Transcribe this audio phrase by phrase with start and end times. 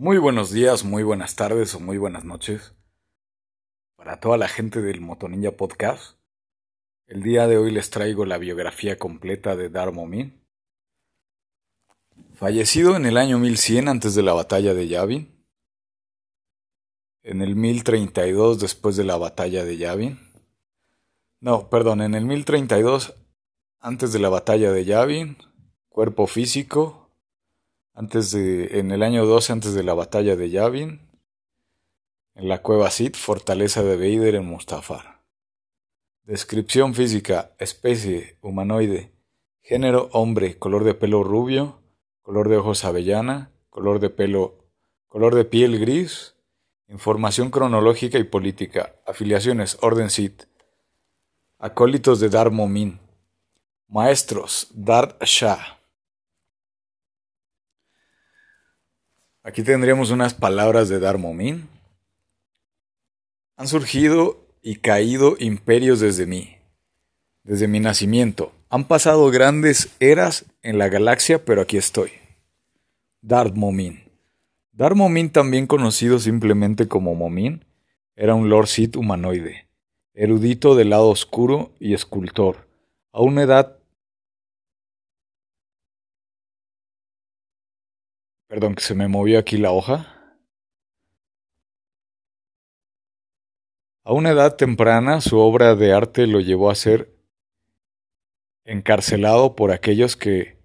[0.00, 2.72] Muy buenos días, muy buenas tardes o muy buenas noches
[3.96, 6.16] para toda la gente del Motoninja Podcast.
[7.08, 10.40] El día de hoy les traigo la biografía completa de Darmo Min.
[12.34, 15.44] Fallecido en el año 1100 antes de la batalla de Yavin.
[17.24, 20.20] En el 1032 después de la batalla de Yavin.
[21.40, 23.14] No, perdón, en el 1032
[23.80, 25.38] antes de la batalla de Yavin.
[25.88, 27.07] Cuerpo físico,
[27.98, 31.00] antes de, en el año 12 antes de la batalla de Yavin,
[32.36, 35.24] en la cueva Sith, fortaleza de Vader en Mustafar.
[36.22, 39.10] Descripción física, especie, humanoide,
[39.62, 41.80] género, hombre, color de pelo rubio,
[42.22, 44.54] color de ojos avellana, color de pelo,
[45.08, 46.36] color de piel gris,
[46.86, 50.44] información cronológica y política, afiliaciones, orden Sith,
[51.58, 53.00] acólitos de Dar Momin,
[53.88, 55.77] maestros, Dart Shah,
[59.42, 61.68] Aquí tendríamos unas palabras de Darmomin.
[63.56, 66.56] Han surgido y caído imperios desde mí,
[67.44, 68.52] desde mi nacimiento.
[68.68, 72.10] Han pasado grandes eras en la galaxia, pero aquí estoy.
[73.22, 74.04] Darmomin.
[74.72, 77.64] Darmomin, también conocido simplemente como Momin,
[78.14, 79.68] era un Lord Sith humanoide,
[80.14, 82.68] erudito del lado oscuro y escultor,
[83.12, 83.77] a una edad
[88.48, 90.14] Perdón, que se me movió aquí la hoja.
[94.04, 97.14] A una edad temprana su obra de arte lo llevó a ser
[98.64, 100.56] encarcelado por aquellos que,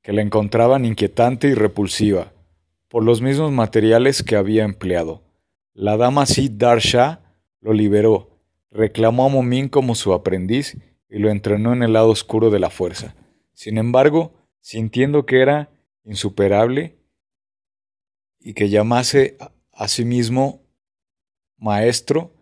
[0.00, 2.32] que la encontraban inquietante y repulsiva,
[2.86, 5.22] por los mismos materiales que había empleado.
[5.72, 7.20] La dama Sid Darsha
[7.60, 8.38] lo liberó,
[8.70, 10.76] reclamó a Momin como su aprendiz
[11.08, 13.16] y lo entrenó en el lado oscuro de la fuerza.
[13.54, 15.68] Sin embargo, sintiendo que era
[16.04, 16.96] insuperable
[18.40, 19.36] y que llamase
[19.74, 20.62] a sí mismo
[21.58, 22.32] maestro,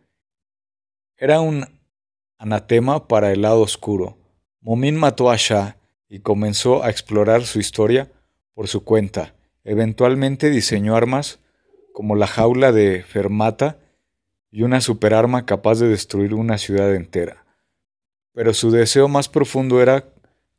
[1.17, 1.67] era un
[2.39, 4.19] anatema para el lado oscuro.
[4.61, 5.77] Momin mató a Shah
[6.09, 8.13] y comenzó a explorar su historia
[8.55, 9.35] por su cuenta.
[9.65, 11.41] Eventualmente diseñó armas
[11.93, 13.81] como la jaula de Fermata
[14.49, 17.45] y una superarma capaz de destruir una ciudad entera.
[18.33, 20.12] Pero su deseo más profundo era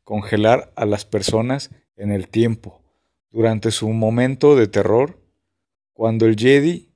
[0.03, 2.81] congelar a las personas en el tiempo.
[3.31, 5.19] Durante su momento de terror,
[5.93, 6.93] cuando el Jedi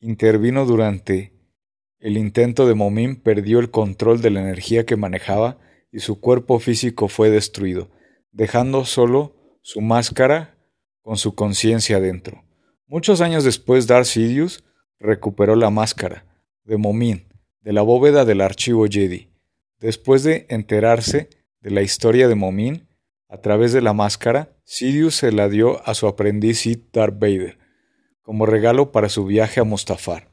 [0.00, 1.32] intervino durante
[1.98, 5.58] el intento de Momin, perdió el control de la energía que manejaba
[5.92, 7.90] y su cuerpo físico fue destruido,
[8.32, 10.56] dejando solo su máscara
[11.00, 12.44] con su conciencia dentro.
[12.86, 14.64] Muchos años después, Darth Sidious
[14.98, 16.26] recuperó la máscara
[16.64, 19.28] de Momin de la bóveda del archivo Jedi.
[19.78, 21.30] Después de enterarse
[21.62, 22.86] de la historia de Momin
[23.28, 27.58] a través de la máscara, Sidious se la dio a su aprendiz Sith Darth Vader
[28.22, 30.28] como regalo para su viaje a Mustafar,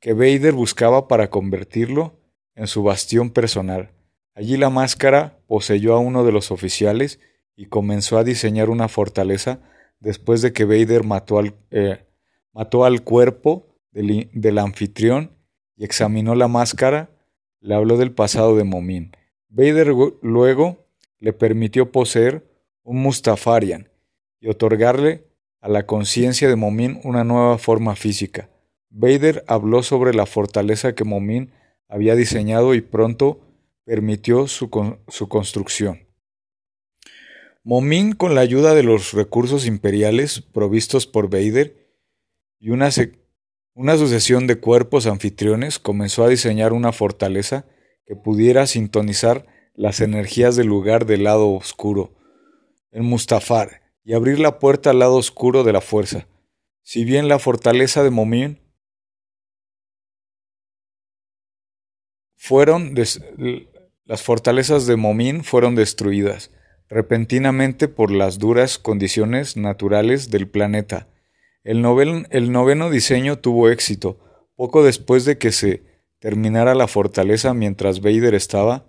[0.00, 2.20] que Vader buscaba para convertirlo
[2.54, 3.90] en su bastión personal.
[4.34, 7.20] Allí la máscara poseyó a uno de los oficiales
[7.56, 9.60] y comenzó a diseñar una fortaleza
[9.98, 12.04] después de que Vader mató al, eh,
[13.02, 15.32] cuerpo del, anfitrión
[15.74, 17.10] y examinó la máscara,
[17.60, 19.12] le habló del pasado de Momin.
[19.56, 20.86] Vader luego
[21.18, 22.44] le permitió poseer
[22.82, 23.88] un Mustafarian
[24.38, 25.24] y otorgarle
[25.62, 28.50] a la conciencia de Momin una nueva forma física.
[28.90, 31.52] Vader habló sobre la fortaleza que Momin
[31.88, 33.40] había diseñado y pronto
[33.84, 34.68] permitió su,
[35.08, 36.06] su construcción.
[37.64, 41.96] Momin, con la ayuda de los recursos imperiales provistos por Vader
[42.60, 42.90] y una,
[43.72, 47.64] una sucesión de cuerpos anfitriones, comenzó a diseñar una fortaleza
[48.06, 52.14] que pudiera sintonizar las energías del lugar del lado oscuro,
[52.92, 56.28] en Mustafar, y abrir la puerta al lado oscuro de la fuerza.
[56.82, 58.60] Si bien la fortaleza de Momin
[62.36, 62.94] fueron
[64.04, 66.52] las fortalezas de Momin fueron destruidas
[66.88, 71.08] repentinamente por las duras condiciones naturales del planeta.
[71.64, 71.84] El,
[72.30, 74.20] el noveno diseño tuvo éxito
[74.54, 75.82] poco después de que se
[76.18, 78.84] terminara la fortaleza mientras Vader estaba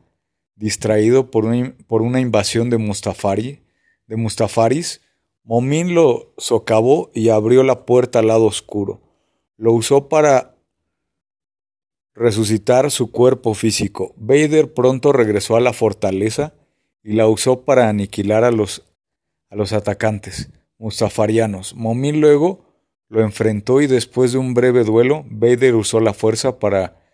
[0.55, 3.61] distraído por una, por una invasión de, Mustafari,
[4.07, 5.01] de Mustafaris,
[5.43, 9.01] Momin lo socavó y abrió la puerta al lado oscuro.
[9.55, 10.57] Lo usó para
[12.13, 14.13] resucitar su cuerpo físico.
[14.17, 16.53] Vader pronto regresó a la fortaleza
[17.01, 18.83] y la usó para aniquilar a los,
[19.49, 20.49] a los atacantes
[20.79, 21.75] mustafarianos.
[21.75, 22.65] Momin luego
[23.07, 27.06] lo enfrentó y después de un breve duelo, Vader usó la fuerza para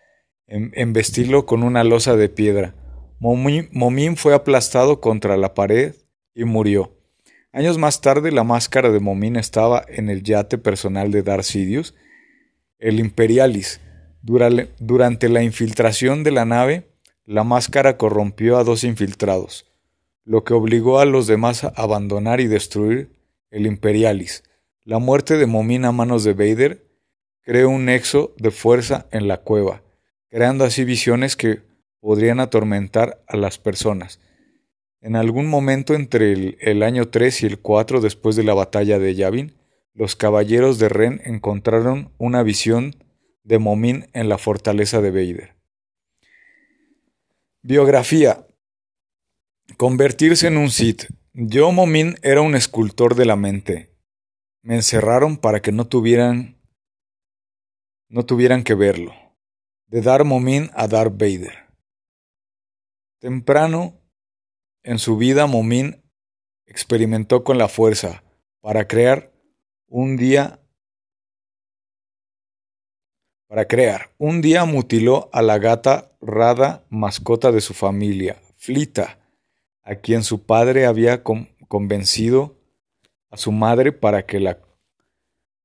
[0.48, 2.76] em, embestirlo con una losa de piedra.
[3.20, 5.96] Momín fue aplastado contra la pared
[6.36, 6.92] y murió.
[7.54, 11.94] Años más tarde, la máscara de Momin estaba en el yate personal de Darth Sidious,
[12.80, 13.80] el Imperialis.
[14.24, 16.90] Durante la infiltración de la nave,
[17.26, 19.72] la máscara corrompió a dos infiltrados,
[20.26, 23.12] lo que obligó a los demás a abandonar y destruir
[23.52, 24.44] el Imperialis.
[24.84, 26.88] La muerte de Momin a manos de Vader
[27.44, 29.83] creó un nexo de fuerza en la cueva,
[30.34, 31.62] creando así visiones que
[32.00, 34.20] podrían atormentar a las personas.
[35.00, 39.14] En algún momento entre el, año 3 y el 4 después de la batalla de
[39.14, 39.54] Yavin,
[39.94, 42.96] los caballeros de Ren encontraron una visión
[43.44, 45.54] de Momin en la fortaleza de Vader.
[47.62, 48.48] Biografía.
[49.78, 51.12] Convertirse en un Sith.
[51.34, 53.92] Yo, Momin, era un escultor de la mente.
[54.64, 56.58] Me encerraron para que no tuvieran
[58.10, 59.23] no tuvieran que verlo.
[59.94, 61.68] De Dar Momin a Darth Vader.
[63.20, 64.02] Temprano
[64.82, 66.04] en su vida, Momin
[66.66, 68.24] experimentó con la fuerza
[68.60, 69.32] para crear
[69.86, 70.60] un día
[73.48, 74.10] para crear.
[74.18, 79.20] Un día mutiló a la gata Rada, mascota de su familia, Flita,
[79.84, 82.58] a quien su padre había convencido
[83.30, 84.58] a su madre para que la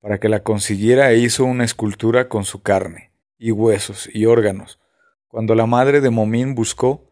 [0.02, 3.07] para que la consiguiera e hizo una escultura con su carne,
[3.38, 4.80] y huesos, y órganos.
[5.28, 7.08] Cuando la madre de Momin buscó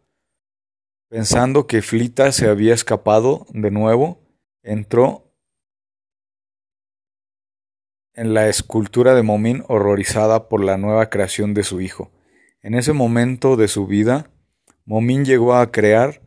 [1.09, 4.21] Pensando que Flita se había escapado de nuevo,
[4.63, 5.33] entró
[8.15, 12.11] en la escultura de Momín horrorizada por la nueva creación de su hijo.
[12.61, 14.33] En ese momento de su vida,
[14.85, 16.23] Momín llegó a crear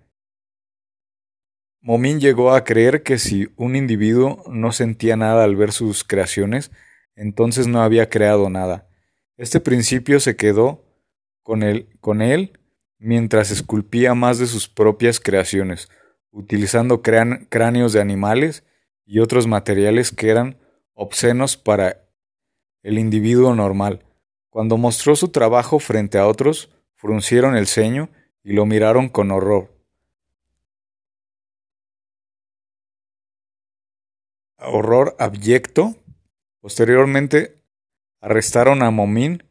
[1.81, 6.71] Momín llegó a creer que si un individuo no sentía nada al ver sus creaciones,
[7.15, 8.88] entonces no había creado nada.
[9.39, 10.83] Este principio se quedó
[11.43, 12.59] con él, con él
[12.97, 15.87] mientras esculpía más de sus propias creaciones,
[16.29, 18.65] utilizando cráneos de animales
[19.05, 20.57] y otros materiales que eran
[20.93, 22.05] obscenos para
[22.83, 24.03] el individuo normal.
[24.49, 28.09] Cuando mostró su trabajo frente a otros, fruncieron el ceño
[28.43, 29.73] y lo miraron con horror.
[34.57, 35.95] Horror abyecto.
[36.59, 37.58] Posteriormente
[38.21, 39.43] arrestaron a Momín,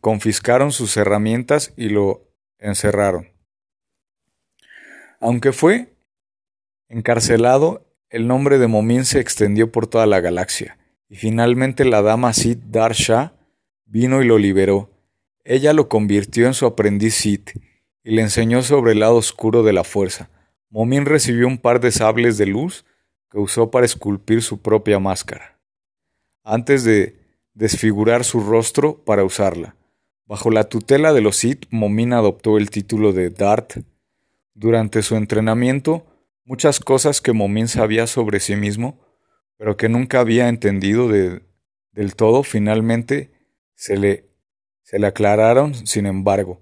[0.00, 2.28] confiscaron sus herramientas y lo
[2.58, 3.28] encerraron.
[5.20, 5.94] Aunque fue
[6.88, 10.78] encarcelado, el nombre de Momin se extendió por toda la galaxia,
[11.08, 13.34] y finalmente la dama Sid Darsha
[13.84, 14.90] vino y lo liberó.
[15.44, 17.50] Ella lo convirtió en su aprendiz Sith
[18.02, 20.30] y le enseñó sobre el lado oscuro de la fuerza.
[20.70, 22.84] Momin recibió un par de sables de luz
[23.30, 25.58] que usó para esculpir su propia máscara,
[26.42, 27.19] antes de
[27.54, 29.76] desfigurar su rostro para usarla.
[30.26, 33.84] Bajo la tutela de los Sith, Momin adoptó el título de Darth.
[34.54, 36.06] Durante su entrenamiento,
[36.44, 39.00] muchas cosas que Momin sabía sobre sí mismo,
[39.56, 43.32] pero que nunca había entendido del todo, finalmente
[43.74, 44.30] se le,
[44.82, 46.60] se le aclararon, sin embargo.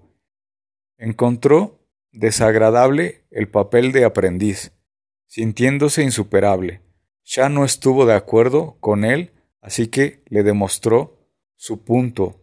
[0.97, 1.79] Encontró
[2.11, 4.71] desagradable el papel de aprendiz,
[5.27, 6.81] sintiéndose insuperable.
[7.23, 11.17] Ya no estuvo de acuerdo con él, así que le demostró
[11.55, 12.39] su punto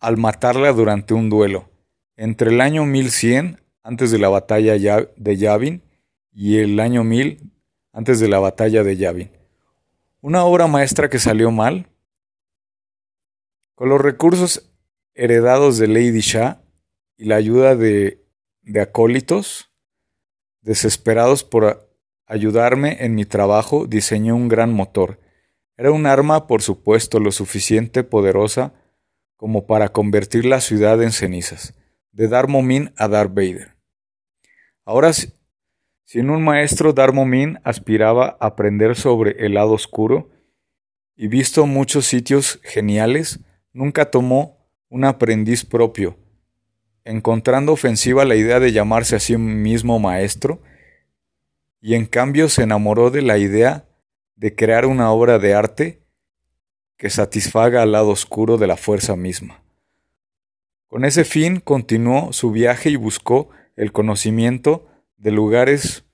[0.00, 1.70] al matarla durante un duelo.
[2.16, 5.82] Entre el año 1100, antes de la batalla de Yavin,
[6.32, 7.50] y el año 1000,
[7.92, 9.30] antes de la batalla de Yavin.
[10.20, 11.88] Una obra maestra que salió mal.
[13.74, 14.70] Con los recursos
[15.14, 16.60] heredados de Lady Shah
[17.16, 18.24] y la ayuda de,
[18.62, 19.70] de acólitos,
[20.60, 21.88] desesperados por
[22.26, 25.20] ayudarme en mi trabajo, diseñé un gran motor.
[25.76, 28.72] Era un arma, por supuesto, lo suficiente poderosa
[29.36, 31.74] como para convertir la ciudad en cenizas,
[32.12, 33.74] de Darmomin a Darth Vader.
[34.84, 35.12] Ahora,
[36.04, 40.30] sin un maestro, Darmomin aspiraba a aprender sobre el lado oscuro
[41.16, 43.40] y visto muchos sitios geniales,
[43.72, 46.16] nunca tomó un aprendiz propio,
[47.04, 50.62] encontrando ofensiva la idea de llamarse a sí mismo maestro,
[51.80, 53.84] y en cambio se enamoró de la idea
[54.36, 56.02] de crear una obra de arte
[56.96, 59.62] que satisfaga al lado oscuro de la fuerza misma.
[60.86, 64.86] Con ese fin continuó su viaje y buscó el conocimiento
[65.16, 66.04] de lugares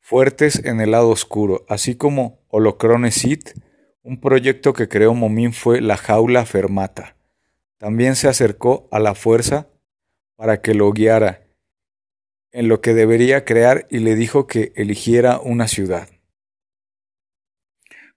[0.00, 3.50] fuertes en el lado oscuro, así como Holocrone Sith,
[4.02, 7.16] un proyecto que creó Momin fue la jaula fermata.
[7.78, 9.68] También se acercó a la fuerza
[10.36, 11.44] para que lo guiara
[12.52, 16.08] en lo que debería crear y le dijo que eligiera una ciudad.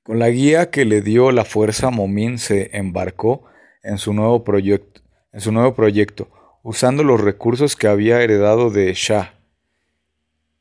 [0.07, 3.43] Con la guía que le dio la fuerza, Momin se embarcó
[3.83, 5.01] en su nuevo proyecto,
[5.33, 6.29] en su nuevo proyecto
[6.63, 9.33] usando los recursos que había heredado de Shah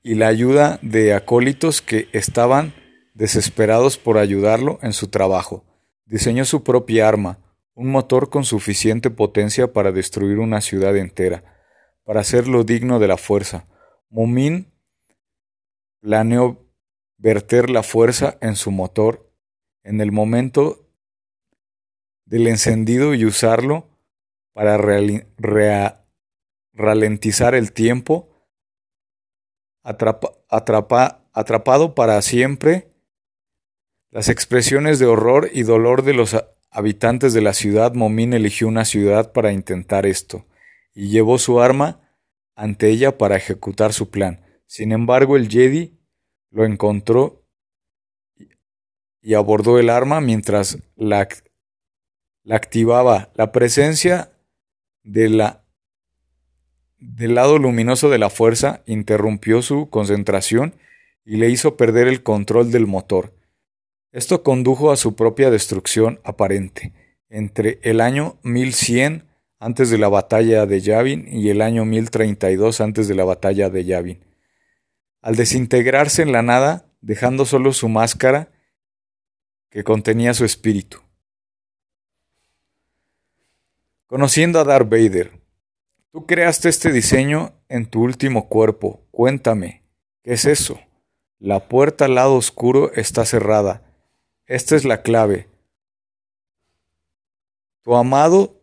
[0.03, 2.75] y la ayuda de acólitos que estaban
[3.15, 5.65] desesperados por ayudarlo en su trabajo.
[6.07, 7.39] Diseñó su propia arma,
[7.75, 11.45] un motor con suficiente potencia para destruir una ciudad entera,
[12.03, 13.69] para hacerlo digno de la fuerza.
[14.11, 14.73] Momin
[16.01, 16.67] planeó
[17.17, 19.26] verter la fuerza en su motor
[19.87, 20.85] en el momento
[22.25, 23.89] del encendido y usarlo
[24.53, 24.77] para
[26.73, 28.29] ralentizar el tiempo,
[29.83, 32.91] atrapado para siempre
[34.11, 36.37] las expresiones de horror y dolor de los
[36.71, 37.95] habitantes de la ciudad.
[37.95, 40.47] Momín eligió una ciudad para intentar esto,
[40.95, 42.01] y llevó su arma
[42.57, 44.45] ante ella para ejecutar su plan.
[44.67, 45.97] Sin embargo, el Jedi
[46.51, 47.46] lo encontró
[49.27, 51.27] y abordó el arma mientras la,
[52.45, 53.33] la activaba.
[53.35, 54.31] La presencia
[55.03, 55.65] de la,
[56.99, 60.77] del lado luminoso de la fuerza interrumpió su concentración
[61.25, 63.35] y le hizo perder el control del motor.
[64.13, 66.93] Esto condujo a su propia destrucción aparente.
[67.29, 69.25] Entre el año 1100
[69.59, 73.85] antes de la batalla de Yavin y el año 1032 antes de la batalla de
[73.85, 74.25] Yavin.
[75.21, 78.51] Al desintegrarse en la nada, dejando solo su máscara
[79.77, 81.03] que contenía su espíritu.
[84.07, 85.39] Conociendo a Darth Vader,
[86.11, 89.03] tú creaste este diseño en tu último cuerpo.
[89.11, 89.83] Cuéntame,
[90.23, 90.81] ¿qué es eso?
[91.39, 93.83] La puerta al lado oscuro está cerrada.
[94.47, 95.47] Esta es la clave.
[97.83, 98.59] Tu amado,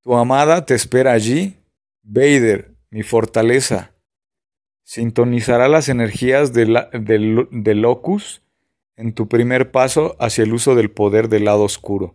[0.00, 1.58] tu amada te espera allí.
[2.02, 3.92] Vader, mi fortaleza.
[4.82, 6.72] Sintonizará las energías del
[7.82, 8.40] locus
[8.96, 12.14] en tu primer paso hacia el uso del poder del lado oscuro.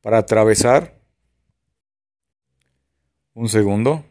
[0.00, 1.00] Para atravesar
[3.34, 4.04] un segundo.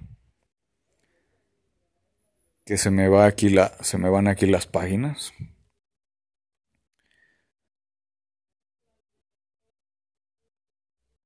[2.65, 3.77] Que se me va aquí la.
[3.81, 5.33] Se me van aquí las páginas.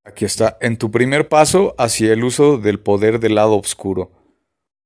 [0.03, 0.57] Aquí está.
[0.59, 4.11] En tu primer paso hacia el uso del poder del lado oscuro.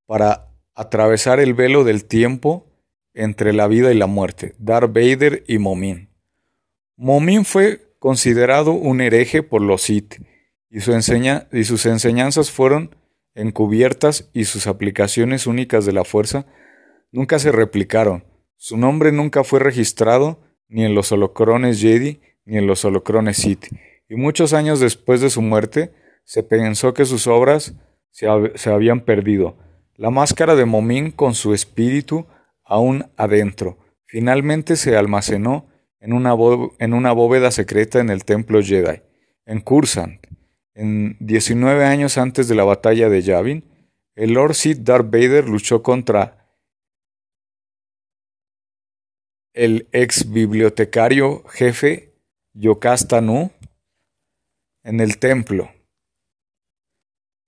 [0.06, 2.73] Para atravesar el velo del tiempo
[3.14, 4.56] entre la vida y la muerte.
[4.58, 6.10] Darth Vader y Momin.
[6.96, 10.16] Momin fue considerado un hereje por los Sith
[10.70, 10.92] y, su
[11.52, 12.96] y sus enseñanzas fueron
[13.36, 16.46] encubiertas y sus aplicaciones únicas de la fuerza
[17.12, 18.26] nunca se replicaron.
[18.58, 23.68] Su nombre nunca fue registrado ni en los holocrones Jedi ni en los holocrones Sith,
[24.10, 25.94] y muchos años después de su muerte
[26.26, 27.74] se pensó que sus obras
[28.12, 29.56] se, se habían perdido.
[29.96, 32.26] La máscara de Momin con su espíritu
[32.74, 33.78] aún adentro
[34.08, 35.68] finalmente se almacenó
[36.00, 39.02] en una, bóveda secreta en el templo Jedi,
[39.46, 40.26] en Kursant,
[40.74, 43.64] en 19 años antes de la batalla de Yavin,
[44.16, 46.48] el Lord Sith Darth Vader luchó contra
[49.54, 52.16] el ex bibliotecario jefe
[52.54, 53.52] Yocasta Nu
[54.84, 55.70] en el templo.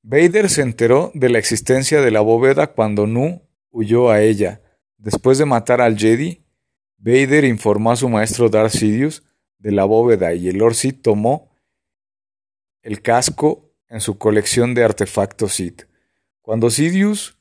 [0.03, 3.41] Vader se enteró de la existencia de la bóveda cuando Nu
[3.72, 4.62] huyó a ella.
[4.98, 6.46] Después de matar al Jedi,
[6.98, 9.24] Vader informó a su maestro Darth Sidious
[9.60, 11.52] de la bóveda y el Lord tomó
[12.82, 15.84] el casco en su colección de artefactos Sith.
[16.42, 17.38] Cuando Sidious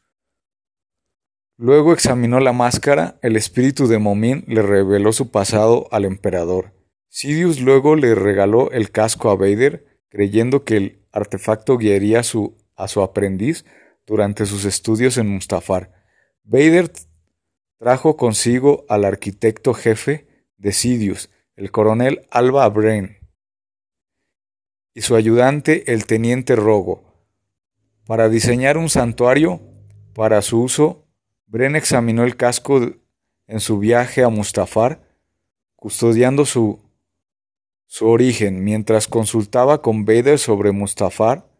[1.56, 6.72] luego examinó la máscara, el espíritu de Momin le reveló su pasado al emperador.
[7.08, 12.88] Sidious luego le regaló el casco a Vader, creyendo que el artefacto guiaría su, a
[12.88, 13.64] su aprendiz
[14.06, 15.92] durante sus estudios en Mustafar.
[16.42, 16.90] Vader
[17.84, 20.26] trajo consigo al arquitecto jefe
[20.56, 23.18] de Sidious, el coronel Alba Brain
[24.94, 27.04] y su ayudante el teniente Rogo.
[28.06, 29.60] Para diseñar un santuario
[30.14, 31.04] para su uso,
[31.44, 32.80] Bren examinó el casco
[33.46, 35.06] en su viaje a Mustafar,
[35.76, 36.80] custodiando su,
[37.84, 38.64] su origen.
[38.64, 41.50] Mientras consultaba con Vader sobre Mustafar,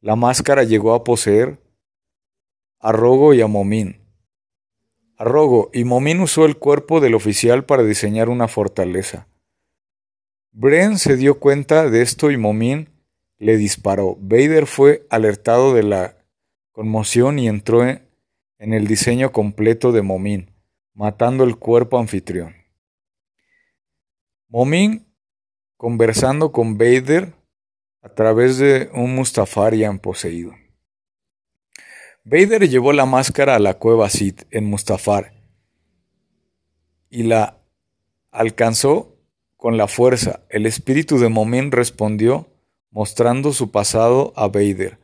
[0.00, 1.58] la máscara llegó a poseer
[2.78, 4.03] a Rogo y a Momin.
[5.16, 9.28] A Rogo y Momin usó el cuerpo del oficial para diseñar una fortaleza.
[10.50, 12.88] Bren se dio cuenta de esto y Momin
[13.38, 14.16] le disparó.
[14.20, 16.16] Vader fue alertado de la
[16.72, 18.02] conmoción y entró en
[18.58, 20.50] el diseño completo de Momin,
[20.94, 22.54] matando el cuerpo anfitrión.
[24.48, 25.06] Momin
[25.76, 27.34] conversando con Vader
[28.02, 30.52] a través de un Mustafarian poseído.
[32.26, 35.34] Vader llevó la máscara a la cueva Sith en Mustafar
[37.10, 37.58] y la
[38.30, 39.18] alcanzó
[39.58, 42.48] con la fuerza, el espíritu de Momin respondió
[42.90, 44.98] mostrando su pasado a Vader.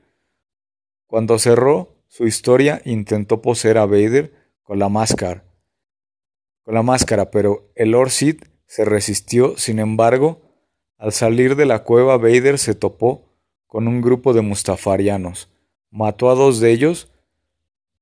[1.06, 5.44] Cuando cerró su historia, intentó poseer a Vader con la máscara,
[6.62, 9.58] con la máscara, pero el Lord Sith se resistió.
[9.58, 10.40] Sin embargo,
[10.96, 13.28] al salir de la cueva, Vader se topó
[13.66, 15.50] con un grupo de mustafarianos.
[15.90, 17.10] Mató a dos de ellos,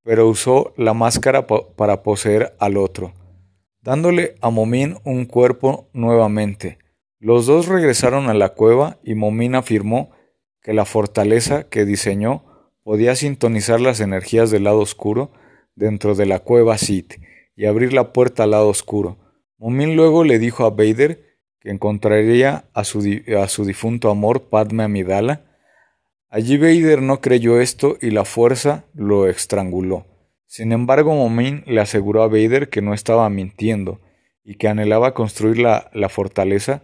[0.03, 3.13] pero usó la máscara para poseer al otro,
[3.81, 6.77] dándole a Momin un cuerpo nuevamente.
[7.19, 10.11] Los dos regresaron a la cueva y Momin afirmó
[10.61, 12.43] que la fortaleza que diseñó
[12.83, 15.31] podía sintonizar las energías del lado oscuro
[15.75, 17.15] dentro de la cueva Sith
[17.55, 19.17] y abrir la puerta al lado oscuro.
[19.57, 23.03] Momin luego le dijo a Vader que encontraría a su,
[23.37, 25.41] a su difunto amor Padme Amidala.
[26.31, 30.05] Allí Vader no creyó esto y la fuerza lo estranguló.
[30.45, 33.99] Sin embargo, Momin le aseguró a Vader que no estaba mintiendo
[34.43, 36.83] y que anhelaba construir la, la fortaleza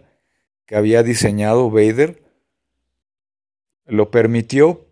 [0.66, 2.22] que había diseñado Vader.
[3.84, 4.84] Lo permitió,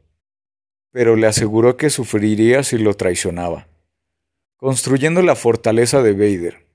[0.92, 3.66] pero le aseguró que sufriría si lo traicionaba.
[4.56, 6.66] Construyendo la fortaleza de Vader.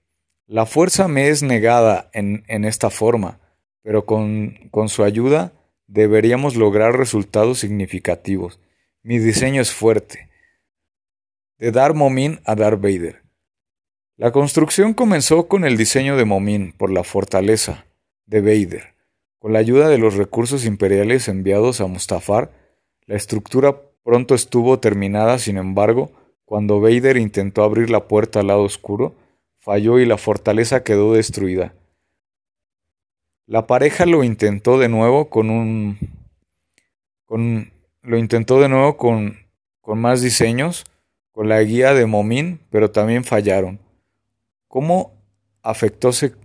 [0.48, 3.40] La fuerza me es negada en, en esta forma,
[3.84, 5.54] pero con, con su ayuda
[5.90, 8.60] deberíamos lograr resultados significativos.
[9.02, 10.30] Mi diseño es fuerte.
[11.58, 13.24] De Dar Momin a Dar Vader.
[14.16, 17.86] La construcción comenzó con el diseño de Momin por la fortaleza
[18.26, 18.94] de Vader.
[19.40, 22.52] Con la ayuda de los recursos imperiales enviados a Mustafar,
[23.06, 26.12] la estructura pronto estuvo terminada, sin embargo,
[26.46, 29.16] cuando Vader intentó abrir la puerta al lado oscuro,
[29.58, 31.74] falló y la fortaleza quedó destruida.
[33.50, 35.98] La pareja lo intentó de nuevo con un
[37.26, 37.72] con
[38.04, 39.38] lo intentó de nuevo con
[39.82, 40.86] con más diseños,
[41.32, 43.80] con la guía de Momin, pero también fallaron.
[44.68, 45.14] Como
[45.64, 46.36] afectóse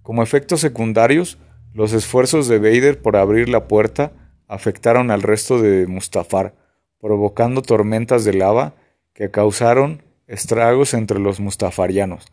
[0.00, 1.36] como efectos secundarios,
[1.74, 4.12] los esfuerzos de Vader por abrir la puerta
[4.48, 6.54] afectaron al resto de Mustafar,
[6.98, 8.72] provocando tormentas de lava
[9.12, 12.24] que causaron estragos entre los mustafarianos.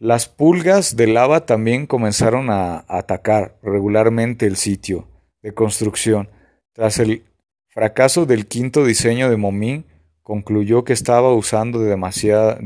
[0.00, 5.08] Las pulgas de lava también comenzaron a atacar regularmente el sitio
[5.42, 6.30] de construcción.
[6.72, 7.24] Tras el
[7.66, 9.86] fracaso del quinto diseño de Momin,
[10.22, 12.60] concluyó que estaba usando, demasiadas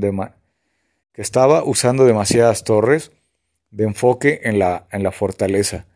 [2.64, 3.12] torres
[3.70, 5.86] de enfoque en la, en la fortaleza,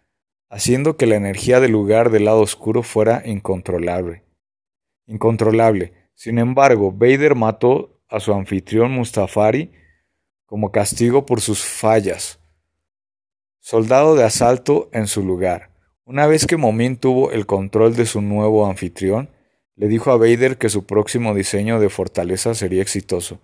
[0.49, 4.23] haciendo que la energía del lugar del lado oscuro fuera incontrolable.
[5.07, 5.93] Incontrolable.
[6.15, 9.71] Sin embargo, Vader mató a su anfitrión Mustafari
[10.47, 12.39] como castigo por sus fallas.
[13.61, 15.71] Soldado de asalto en su lugar.
[16.05, 19.29] Una vez que Momin tuvo el control de su nuevo anfitrión,
[19.75, 23.41] le dijo a Vader que su próximo diseño de fortaleza sería exitoso,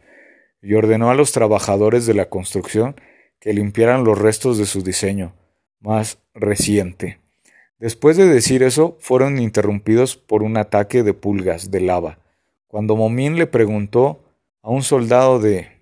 [0.62, 2.94] y ordenó a los trabajadores de la construcción
[3.40, 5.34] que limpiaran los restos de su diseño
[5.80, 7.18] más reciente.
[7.78, 12.20] Después de decir eso, fueron interrumpidos por un ataque de pulgas de lava.
[12.68, 14.20] Cuando Momin le preguntó
[14.62, 15.81] a un soldado de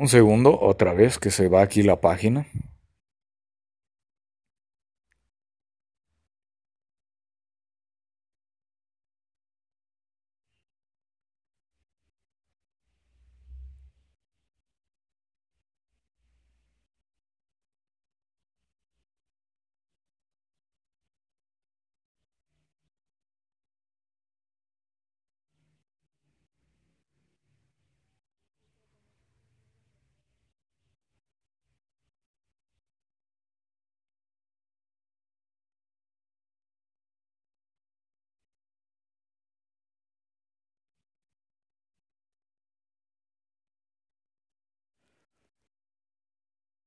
[0.00, 2.46] Un segundo, otra vez que se va aquí la página.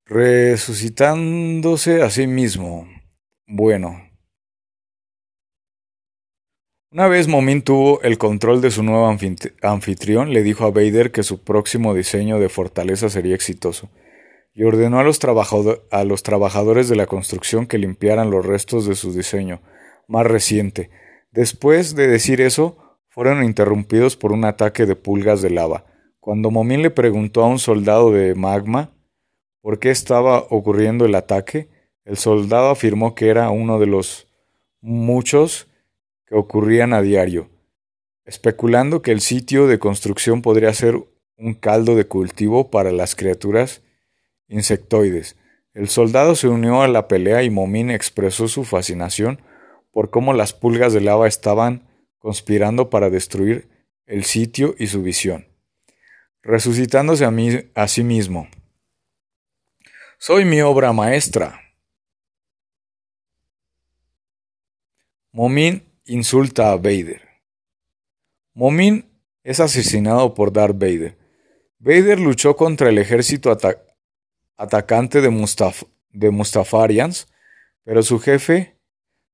[0.06, 2.88] Resucitándose a sí mismo.
[3.48, 4.10] Bueno.
[6.92, 9.08] Una vez Momin tuvo el control de su nuevo
[9.62, 13.90] anfitrión, le dijo a Vader que su próximo diseño de fortaleza sería exitoso,
[14.54, 15.20] y ordenó a los,
[15.90, 19.62] a los trabajadores de la construcción que limpiaran los restos de su diseño
[20.08, 20.92] más reciente.
[21.32, 22.78] Después de decir eso,
[23.10, 25.86] fueron interrumpidos por un ataque de pulgas de lava.
[26.20, 28.92] Cuando Momin le preguntó a un soldado de magma
[29.64, 31.70] por qué estaba ocurriendo el ataque,
[32.04, 34.28] el soldado afirmó que era uno de los
[34.82, 35.70] muchos
[36.26, 37.50] que ocurrían a diario,
[38.26, 41.02] especulando que el sitio de construcción podría ser
[41.38, 43.82] un caldo de cultivo para las criaturas
[44.50, 45.38] insectoides.
[45.74, 49.40] El soldado se unió a la pelea y Momin expresó su fascinación
[49.92, 51.88] por cómo las pulgas de lava estaban
[52.20, 53.70] conspirando para destruir
[54.08, 55.48] el sitio y su visión,
[56.42, 57.32] resucitándose a,
[57.82, 58.50] a sí mismo.
[60.26, 61.60] Soy mi obra maestra.
[65.34, 67.22] Momin insulta a Vader.
[68.54, 69.06] Momin
[69.44, 71.18] es asesinado por Darth Vader.
[71.78, 73.52] Vader luchó contra el ejército
[74.56, 75.48] atacante de,
[76.12, 77.28] de Mustafarians,
[77.84, 78.80] pero su jefe,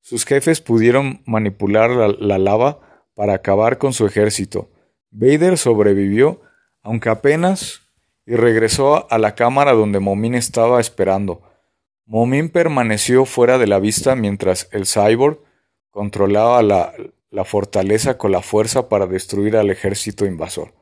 [0.01, 4.71] sus jefes pudieron manipular la lava para acabar con su ejército.
[5.11, 6.41] Vader sobrevivió,
[6.81, 7.88] aunque apenas,
[8.29, 11.41] y regresó a la cámara donde Momin estaba esperando.
[12.05, 15.39] Momin permaneció fuera de la vista mientras el cyborg
[15.89, 16.93] controlaba la,
[17.31, 20.75] la fortaleza con la fuerza para destruir al ejército invasor.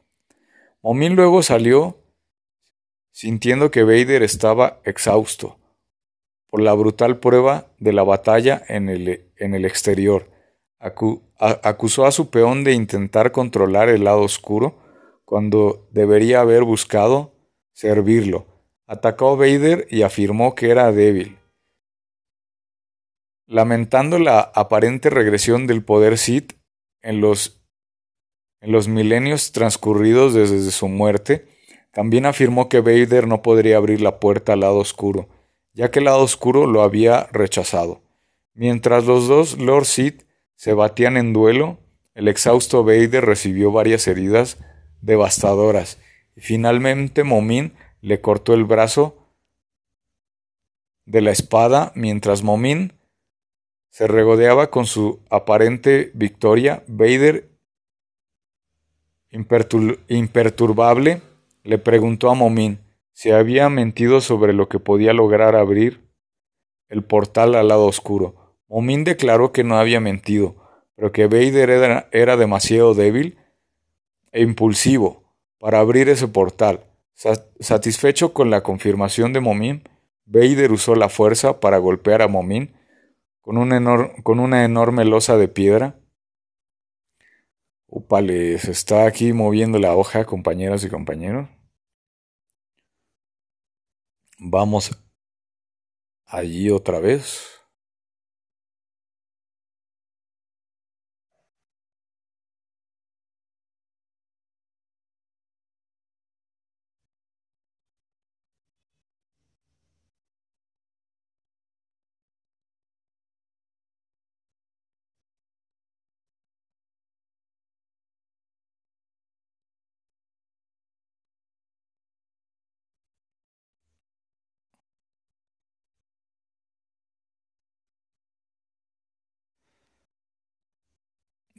[0.82, 2.04] Momin luego salió
[3.12, 5.58] sintiendo que Vader estaba exhausto
[6.48, 10.30] por la brutal prueba de la batalla en el, en el exterior
[10.80, 14.76] acusó a su peón de intentar controlar el lado oscuro
[15.24, 17.37] cuando debería haber buscado
[17.78, 18.48] servirlo.
[18.88, 21.38] Atacó a Vader y afirmó que era débil.
[23.46, 26.54] Lamentando la aparente regresión del poder Sith
[27.04, 27.62] en los,
[28.62, 31.46] en los milenios transcurridos desde su muerte,
[31.92, 35.30] también afirmó que Vader no podría abrir la puerta al lado oscuro,
[35.74, 38.02] ya que el lado oscuro lo había rechazado.
[38.56, 40.24] Mientras los dos Lord Sith
[40.56, 41.78] se batían en duelo,
[42.16, 44.58] el exhausto Vader recibió varias heridas
[45.02, 46.00] devastadoras
[46.42, 49.16] finalmente Momin le cortó el brazo
[51.06, 52.94] de la espada mientras Momin
[53.90, 56.84] se regodeaba con su aparente victoria.
[56.88, 57.50] Vader,
[59.32, 61.22] imperturbable,
[61.64, 62.80] le preguntó a Momin
[63.14, 66.08] si había mentido sobre lo que podía lograr abrir
[66.90, 68.56] el portal al lado oscuro.
[68.68, 70.56] Momin declaró que no había mentido,
[70.96, 73.38] pero que Vader era, demasiado débil
[74.32, 75.27] e impulsivo
[75.60, 76.84] para abrir ese portal.
[77.60, 79.84] Satisfecho con la confirmación de Momin,
[80.26, 82.76] Vader usó la fuerza para golpear a Momin
[83.42, 83.58] con,
[84.24, 86.00] con una enorme losa de piedra.
[87.88, 91.48] Upale, se está aquí moviendo la hoja, compañeras y compañeros.
[94.38, 94.92] Vamos
[96.26, 97.57] allí otra vez.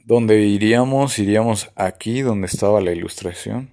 [0.09, 1.19] ¿Dónde iríamos?
[1.19, 3.69] Iríamos aquí donde estaba la ilustración.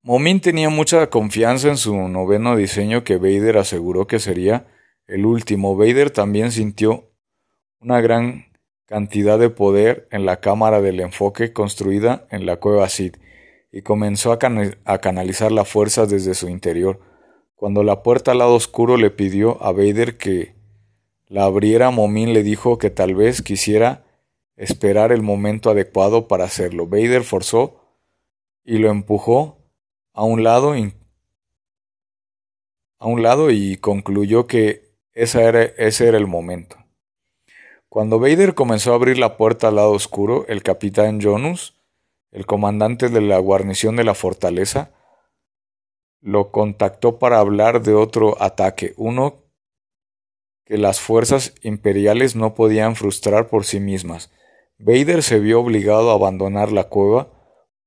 [0.00, 4.68] Momin tenía mucha confianza en su noveno diseño que Vader aseguró que sería
[5.08, 5.76] el último.
[5.76, 7.10] Vader también sintió
[7.80, 8.52] una gran
[8.86, 13.16] cantidad de poder en la cámara del enfoque construida en la cueva Sid
[13.72, 14.38] y comenzó a,
[14.84, 17.00] a canalizar la fuerza desde su interior.
[17.56, 20.59] Cuando la puerta al lado oscuro le pidió a Vader que
[21.30, 24.04] la abriera, Momin le dijo que tal vez quisiera
[24.56, 26.88] esperar el momento adecuado para hacerlo.
[26.88, 27.80] Vader forzó
[28.64, 29.56] y lo empujó
[30.12, 30.74] a un lado
[32.98, 36.76] a un lado y concluyó que ese era, ese era el momento.
[37.88, 41.76] Cuando Vader comenzó a abrir la puerta al lado oscuro, el capitán Jonus,
[42.32, 44.90] el comandante de la guarnición de la fortaleza,
[46.20, 49.49] lo contactó para hablar de otro ataque, uno
[50.70, 54.30] que las fuerzas imperiales no podían frustrar por sí mismas.
[54.78, 57.26] Vader se vio obligado a abandonar la cueva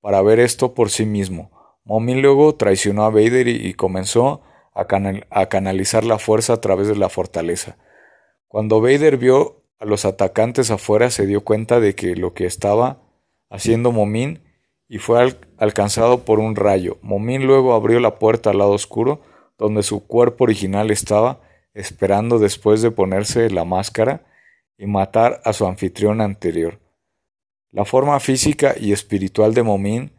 [0.02, 1.50] para ver esto por sí mismo.
[1.86, 4.42] Momin luego traicionó a Vader y, comenzó
[4.74, 4.86] a,
[5.48, 7.78] canalizar la fuerza a través de la fortaleza.
[8.50, 12.98] Cuando Vader vio a los atacantes afuera se dio cuenta de que lo que estaba
[13.50, 14.44] haciendo Momin
[14.90, 16.98] y fue alcanzado por un rayo.
[17.02, 19.22] Momin luego abrió la puerta al lado oscuro
[19.58, 21.43] donde su cuerpo original estaba
[21.74, 24.26] esperando después de ponerse la máscara
[24.78, 26.80] y matar a su anfitrión anterior.
[27.72, 30.12] La forma física y espiritual de Momin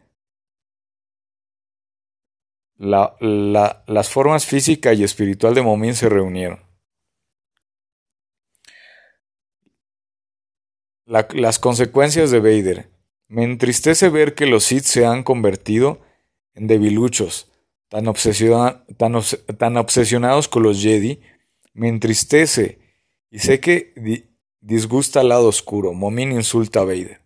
[2.77, 6.63] las formas física y espiritual de Momin se reunieron.
[11.05, 12.89] las consecuencias de Vader.
[13.27, 16.01] Me entristece ver que los Sith se han convertido
[16.55, 17.51] en debiluchos,
[17.89, 18.05] tan,
[19.57, 21.21] tan obsesionados con los Jedi
[21.75, 22.79] me entristece
[23.29, 23.93] y sé que
[24.61, 25.93] disgusta al lado oscuro.
[25.93, 27.21] Momin insulta a Vader.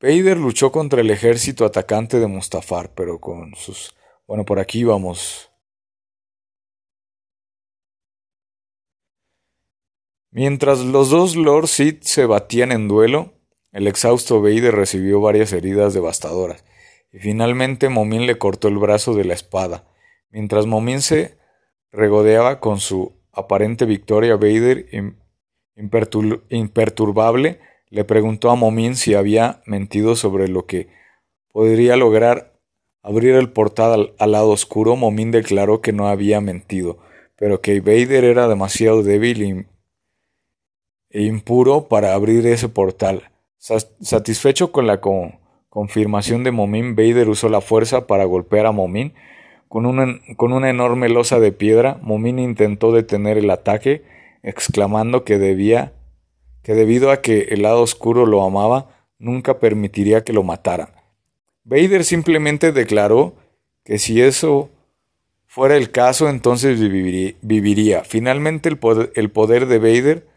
[0.00, 3.94] Vader luchó contra el ejército atacante de Mustafar, pero con sus...
[4.26, 5.50] Bueno, por aquí vamos.
[10.30, 13.32] Mientras los dos Lord Sith se batían en duelo,
[13.72, 16.64] el exhausto Vader recibió varias heridas devastadoras,
[17.10, 19.88] y finalmente Momin le cortó el brazo de la espada.
[20.30, 21.37] Mientras Momin se
[21.92, 24.86] regodeaba con su aparente victoria, Vader,
[26.50, 30.88] imperturbable, le preguntó a Momin si había mentido sobre lo que
[31.52, 32.52] podría lograr
[33.02, 34.96] abrir el portal al, lado oscuro.
[34.96, 36.98] Momin declaró que no había mentido,
[37.36, 39.66] pero que Vader era demasiado débil
[41.10, 43.30] e impuro para abrir ese portal.
[43.56, 45.00] Satisfecho con la
[45.68, 49.14] confirmación de Momin, Vader usó la fuerza para golpear a Momin.
[49.68, 54.02] Con una, con una enorme losa de piedra, Momin intentó detener el ataque,
[54.42, 55.92] exclamando que debía
[56.68, 60.90] que debido a que el lado oscuro lo amaba, nunca permitiría que lo mataran.
[61.64, 63.32] Vader simplemente declaró
[63.84, 64.68] que si eso
[65.46, 68.04] fuera el caso, entonces viviría.
[68.04, 70.28] Finalmente el poder, el poder de Vader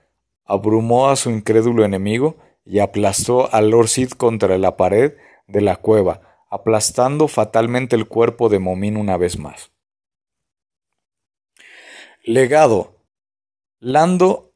[0.45, 5.15] abrumó a su incrédulo enemigo y aplastó a Lord Sid contra la pared
[5.47, 9.71] de la cueva, aplastando fatalmente el cuerpo de Momín una vez más.
[12.23, 12.97] Legado.
[13.79, 14.53] Lando,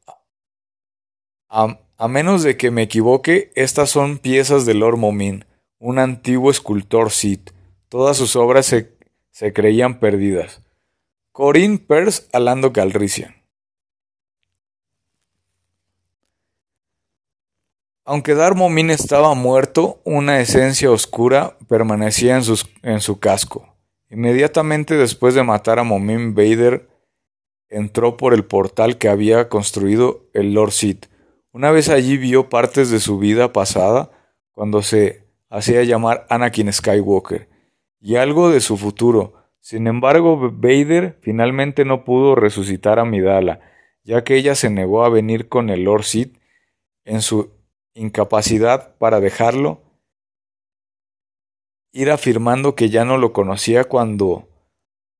[1.49, 5.45] a, menos de que me equivoque, estas son piezas de Lord Momin,
[5.79, 7.51] un antiguo escultor Sith.
[7.89, 8.95] Todas sus obras se,
[9.31, 10.61] se creían perdidas.
[11.31, 13.44] Corinne Pers a Lando Calrissian.
[18.07, 22.43] Aunque Darmomin estaba muerto, una esencia oscura permanecía en,
[22.83, 23.75] en, su casco.
[24.11, 26.87] Inmediatamente después de matar a Momin, Vader
[27.67, 31.07] entró por el portal que había construido el Lord Sith.
[31.51, 34.11] Una vez allí vio partes de su vida pasada,
[34.51, 37.49] cuando se hacía llamar Anakin Skywalker,
[37.99, 39.33] y algo de su futuro.
[39.59, 43.61] Sin embargo, Vader finalmente no pudo resucitar a Midala,
[44.03, 46.37] ya que ella se negó a venir con el Lord Sith
[47.03, 47.54] en su
[47.95, 49.81] incapacidad para dejarlo,
[51.91, 54.49] ir afirmando que ya no lo conocía cuando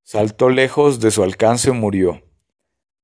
[0.02, 2.22] saltó lejos de su alcance murió.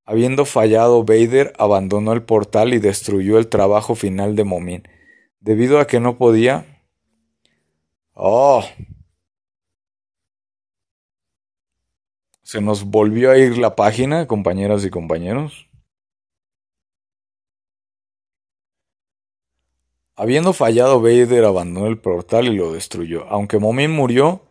[0.05, 4.83] Habiendo fallado, Vader abandonó el portal y destruyó el trabajo final de Momin,
[5.39, 6.83] debido a que no podía.
[8.13, 8.63] ¡Oh!
[12.43, 15.67] Se nos volvió a ir la página, compañeras y compañeros.
[20.15, 23.25] Habiendo fallado, Vader abandonó el portal y lo destruyó.
[23.29, 24.41] Aunque Momin murió,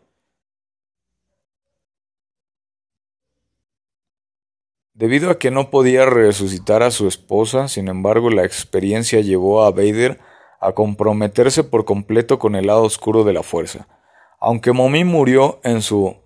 [4.92, 9.70] debido a que no podía resucitar a su esposa, sin embargo, la experiencia llevó a
[9.70, 10.18] Vader
[10.60, 13.86] a comprometerse por completo con el lado oscuro de la fuerza.
[14.40, 16.16] Aunque Momin murió en su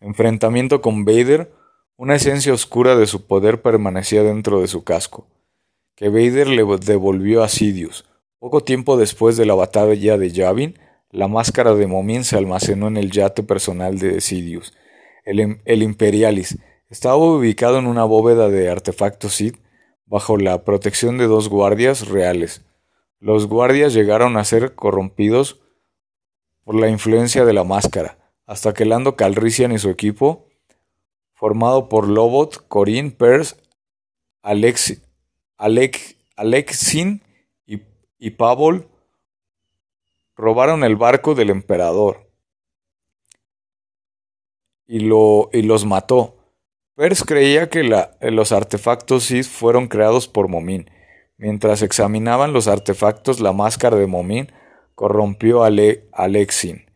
[0.00, 1.50] enfrentamiento con Vader,
[1.96, 5.26] una esencia oscura de su poder permanecía dentro de su casco,
[5.94, 8.11] que Vader le devolvió a Sidious
[8.42, 10.76] poco tiempo después de la batalla de Yavin,
[11.12, 14.74] la máscara de Momin se almacenó en el yate personal de Sidious.
[15.24, 16.58] El, Imperialis
[16.90, 19.58] estaba ubicado en una bóveda de artefactos Sith
[20.06, 22.64] bajo la protección de dos guardias reales.
[23.20, 25.60] Los guardias llegaron a ser corrompidos
[26.64, 30.48] por la influencia de la máscara, hasta que Lando Calrissian y su equipo,
[31.32, 33.56] formado por Lobot, Corinne, Pers,
[34.42, 35.00] Alex,
[36.36, 37.22] Alexin
[38.22, 38.88] y Pavol
[40.36, 42.30] robaron el barco del emperador
[44.86, 46.36] y, lo, y los mató.
[46.94, 50.88] Pers creía que los artefactos Sith fueron creados por Momin.
[51.36, 54.52] Mientras examinaban los artefactos, la máscara de Momin
[54.94, 55.70] corrompió a
[56.12, 56.86] Alexin,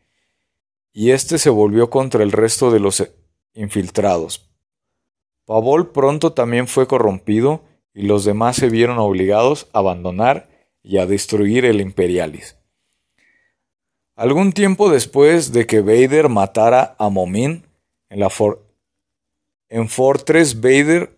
[0.93, 3.05] y éste se volvió contra el resto de los
[3.53, 4.49] infiltrados.
[5.45, 10.55] Pavol pronto también fue corrompido y los demás se vieron obligados a abandonar
[10.87, 12.57] y a destruir el Imperialis.
[14.15, 17.67] Algún tiempo después de que Vader matara a Momin
[18.09, 18.31] en, la
[19.69, 21.11] en Fortress Vader,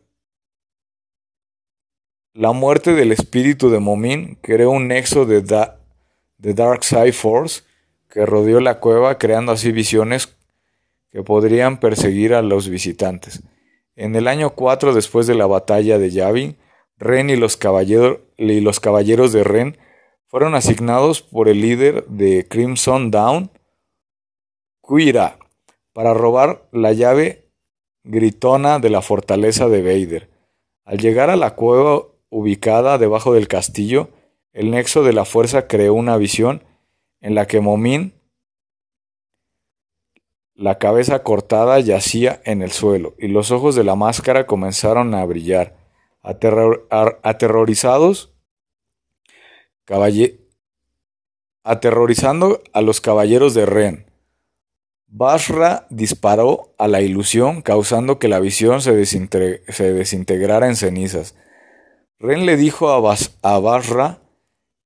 [2.32, 7.62] la muerte del espíritu de Momin creó un nexo de, de Dark Side Force
[8.08, 10.34] que rodeó la cueva creando así visiones
[11.10, 13.42] que podrían perseguir a los visitantes.
[13.96, 16.56] En el año 4 después de la batalla de Yavin,
[16.98, 19.78] Ren y los, caballeros de Ren
[20.26, 23.50] fueron asignados por el líder de Crimson Dawn,
[24.80, 25.38] Kuira,
[25.92, 27.50] para robar la llave
[28.02, 30.30] gritona de la fortaleza de Vader.
[30.84, 34.10] Al llegar a la cueva ubicada debajo del castillo,
[34.52, 36.64] el nexo de la fuerza creó una visión
[37.20, 38.14] en la que Momin,
[40.54, 45.24] la cabeza cortada, yacía en el suelo y los ojos de la máscara comenzaron a
[45.24, 45.77] brillar.
[47.22, 48.34] Aterrorizados,
[51.62, 54.04] aterrorizando a los caballeros de Ren.
[55.06, 61.34] Basra disparó a la ilusión, causando que la visión se, desintegrara en cenizas.
[62.18, 64.18] Ren le dijo a, a Basra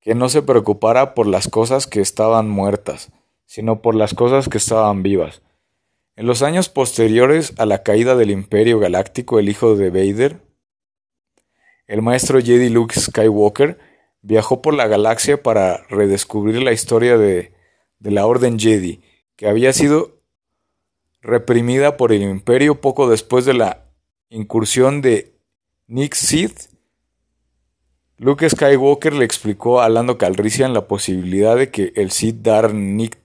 [0.01, 3.11] que no se preocupara por las cosas que estaban muertas,
[3.47, 5.43] sino por las cosas que estaban vivas.
[6.15, 10.52] En los años posteriores a la caída del Imperio Galáctico, el hijo de Vader,
[11.93, 13.79] el maestro Jedi Luke Skywalker,
[14.23, 17.53] viajó por la galaxia para redescubrir la historia de,
[17.99, 19.03] de la Orden Jedi,
[19.37, 20.23] que había sido
[21.21, 23.85] reprimida por el Imperio poco después de la
[24.31, 25.35] incursión de
[25.87, 26.71] Nick Sith.
[28.17, 33.19] Luke Skywalker le explicó a Lando Calrissian la posibilidad de que el Sith Dar Nick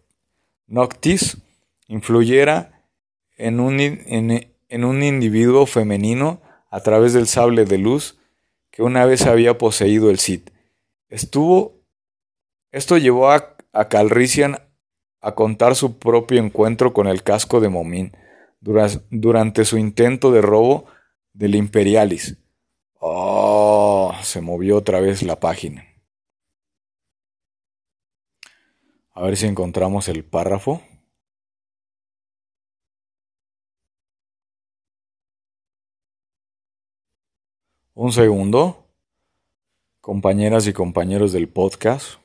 [0.67, 1.37] Noctis
[1.87, 2.83] influyera
[3.37, 8.17] en un, en, un individuo femenino a través del sable de luz
[8.77, 10.51] que una vez había poseído el Sith.
[11.09, 11.83] Estuvo,
[12.71, 13.87] esto llevó a, a
[15.19, 18.15] a contar su propio encuentro con el casco de Momín
[18.59, 20.85] durante su intento de robo
[21.33, 22.37] del Imperialis.
[22.99, 25.83] Oh, se movió otra vez la página.
[29.11, 30.83] A ver si encontramos el párrafo.
[37.99, 38.85] Un segundo,
[40.01, 42.19] compañeras y compañeros del podcast.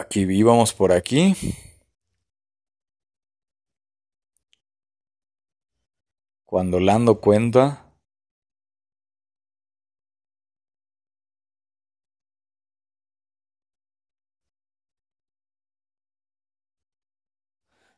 [0.00, 1.36] Aquí vivamos por aquí.
[6.46, 7.86] Cuando Lando cuenta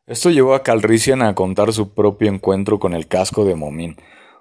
[0.07, 3.97] Esto llevó a Calrissian a contar su propio encuentro con el casco de Momín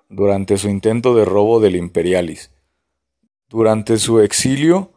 [0.09, 2.51] durante su intento de robo del Imperialis.
[3.47, 4.93] Durante su exilio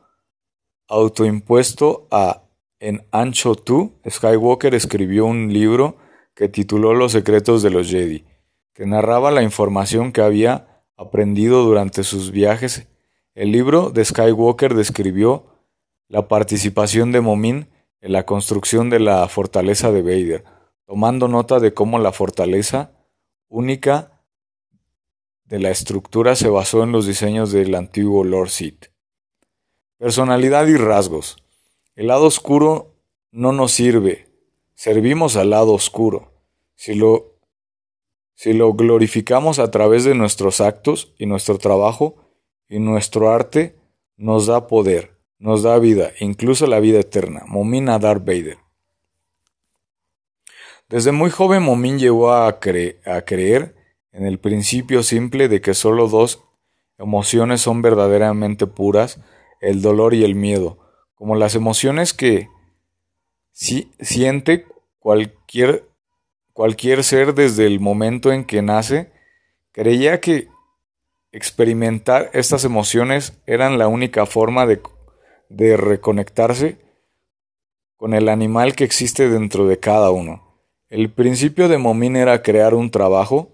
[0.89, 2.44] autoimpuesto a
[2.85, 5.97] en Ancho Tu, Skywalker escribió un libro
[6.35, 8.27] que tituló Los secretos de los Jedi,
[8.75, 12.87] que narraba la información que había aprendido durante sus viajes.
[13.35, 15.47] El libro de Skywalker describió
[16.09, 17.69] la participación de Momin
[18.03, 20.45] en la construcción de la fortaleza de Vader,
[20.85, 22.93] tomando nota de cómo la fortaleza
[23.49, 24.21] única
[25.45, 28.89] de la estructura se basó en los diseños del antiguo Lord Sith.
[29.97, 31.44] Personalidad y rasgos.
[31.97, 32.93] El lado oscuro
[33.31, 34.27] no nos sirve,
[34.75, 36.33] servimos al lado oscuro.
[36.75, 37.39] Si lo,
[38.35, 42.17] si lo glorificamos a través de nuestros actos y nuestro trabajo
[42.69, 43.77] y nuestro arte,
[44.17, 47.45] nos da poder, nos da vida, incluso la vida eterna.
[47.47, 48.59] Momin Adar Vader.
[50.89, 53.77] Desde muy joven Momin llegó a, a creer
[54.11, 56.43] en el principio simple de que solo dos
[56.99, 59.21] emociones son verdaderamente puras,
[59.61, 60.84] el dolor y el miedo
[61.25, 62.51] como las emociones que
[63.51, 64.67] siente
[64.99, 65.89] cualquier,
[66.53, 69.11] cualquier ser desde el momento en que nace,
[69.73, 70.49] creía que
[71.33, 74.83] experimentar estas emociones eran la única forma de,
[75.49, 76.77] de reconectarse
[77.97, 80.43] con el animal que existe dentro de cada uno.
[80.91, 83.51] El principio de Momín era crear un trabajo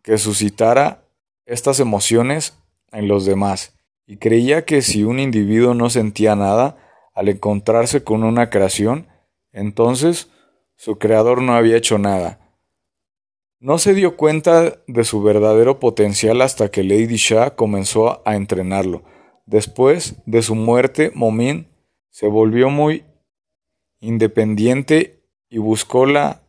[0.00, 1.02] que suscitara
[1.44, 2.56] estas emociones
[2.92, 3.77] en los demás
[4.08, 6.78] y creía que si un individuo no sentía nada
[7.14, 9.06] al encontrarse con una creación,
[9.52, 10.30] entonces
[10.76, 12.56] su creador no había hecho nada.
[13.60, 19.02] No se dio cuenta de su verdadero potencial hasta que Lady Shah comenzó a entrenarlo.
[19.44, 21.68] Después de su muerte, Momin
[22.08, 23.04] se volvió muy
[24.00, 25.20] independiente
[25.50, 26.40] y buscó la,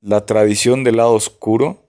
[0.00, 1.88] la tradición del lado oscuro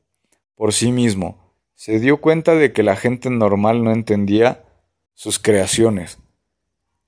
[0.55, 1.46] por sí mismo
[1.77, 4.65] se dio cuenta de que la gente normal no entendía
[5.13, 6.17] sus creaciones.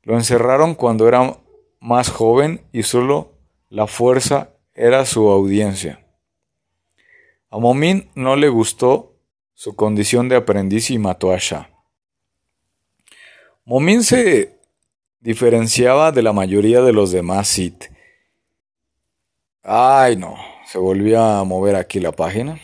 [0.04, 1.40] Lo encerraron cuando era
[1.80, 3.34] más joven y solo
[3.70, 6.06] la fuerza era su audiencia.
[7.50, 9.16] A Momin no le gustó
[9.56, 11.68] su condición de aprendiz y mató a Shah.
[13.66, 14.60] Momin se
[15.20, 17.86] diferenciaba de la mayoría de los demás Sith.
[19.64, 20.36] Ay, no,
[20.68, 22.62] se volvió a mover aquí la página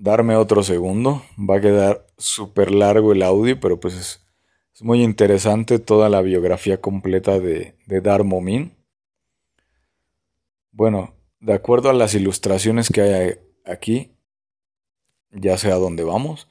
[0.00, 1.22] darme otro segundo.
[1.38, 4.26] Va a quedar súper largo el audio, pero pues es,
[4.82, 8.74] muy interesante toda la biografía completa de, de Dar Momin.
[10.72, 13.34] Bueno, de acuerdo a las ilustraciones que hay
[13.66, 14.16] aquí,
[15.32, 16.48] ya sé a dónde vamos,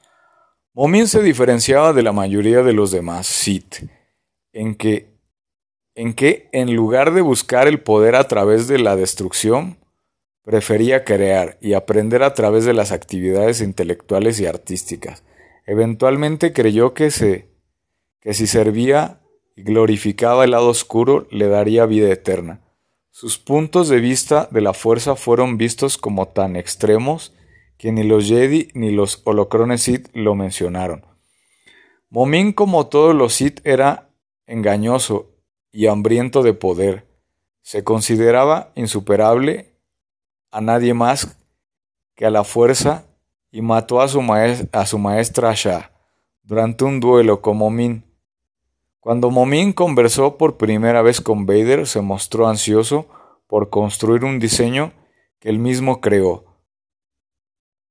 [0.74, 3.90] Momin se diferenciaba de la mayoría de los demás Sith,
[4.52, 5.12] en que,
[5.96, 9.79] en que en lugar de buscar el poder a través de la destrucción,
[10.42, 15.22] prefería crear y aprender a través de las actividades intelectuales y artísticas.
[15.66, 17.48] Eventualmente creyó que, se,
[18.20, 19.20] que si servía
[19.54, 22.60] y glorificaba el lado oscuro le daría vida eterna.
[23.10, 27.34] Sus puntos de vista de la fuerza fueron vistos como tan extremos
[27.76, 31.04] que ni los Jedi ni los holocrones Sith lo mencionaron.
[32.08, 34.10] Momin, como todos los Sith, era
[34.46, 35.30] engañoso
[35.72, 37.06] y hambriento de poder.
[37.62, 39.69] Se consideraba insuperable
[40.50, 41.38] a nadie más
[42.14, 43.04] que a la fuerza
[43.50, 44.20] y mató a su,
[44.72, 45.90] a su maestra Shah
[46.42, 48.04] durante un duelo con Momin.
[49.00, 53.08] Cuando Momin conversó por primera vez con Vader, se mostró ansioso
[53.46, 54.92] por construir un diseño
[55.38, 56.50] que él mismo creó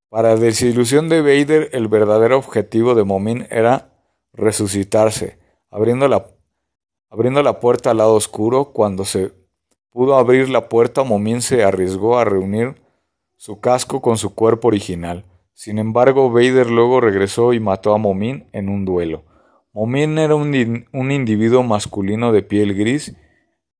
[0.09, 3.93] para desilusión de Vader, el verdadero objetivo de Momin era
[4.33, 5.37] resucitarse,
[5.69, 6.25] abriendo la,
[7.11, 8.71] abriendo la puerta al lado oscuro.
[8.73, 9.33] Cuando se
[9.91, 12.75] pudo abrir la puerta, Momin se arriesgó a reunir
[13.35, 15.25] su casco con su cuerpo original.
[15.53, 19.23] Sin embargo, Vader luego regresó y mató a Momin en un duelo.
[19.73, 23.15] Momin era un, un individuo masculino de piel gris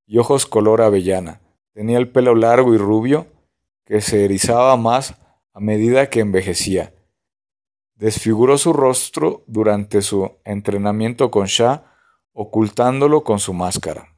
[0.05, 1.41] y ojos color avellana.
[1.73, 3.27] Tenía el pelo largo y rubio,
[3.85, 5.15] que se erizaba más
[5.53, 6.93] a medida que envejecía.
[7.95, 11.83] Desfiguró su rostro durante su entrenamiento con Shah,
[12.33, 14.08] ocultándolo con su máscara.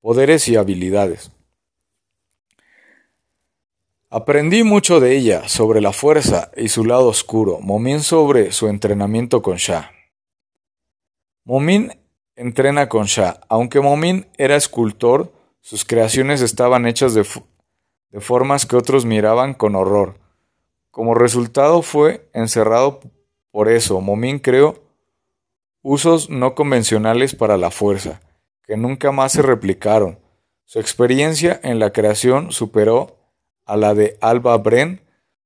[0.00, 1.30] Poderes y habilidades.
[4.08, 7.60] Aprendí mucho de ella, sobre la fuerza y su lado oscuro.
[7.60, 9.92] Momin sobre su entrenamiento con Shah.
[11.44, 11.92] Momin
[12.34, 13.40] entrena con Shah.
[13.48, 17.24] Aunque Momin era escultor, sus creaciones estaban hechas de,
[18.10, 20.18] de formas que otros miraban con horror.
[20.90, 23.00] Como resultado fue encerrado
[23.50, 24.00] por eso.
[24.00, 24.82] Momin creó
[25.82, 28.20] usos no convencionales para la fuerza,
[28.70, 30.20] que nunca más se replicaron.
[30.64, 33.18] Su experiencia en la creación superó
[33.64, 35.00] a la de Alba Bren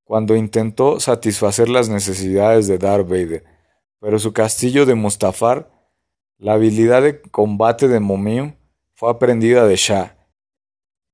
[0.04, 3.42] cuando intentó satisfacer las necesidades de Darth Vader,
[3.98, 5.70] pero su castillo de Mustafar,
[6.36, 8.58] la habilidad de combate de Momin,
[8.92, 10.18] fue aprendida de Shah.